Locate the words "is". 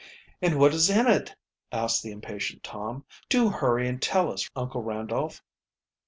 0.73-0.89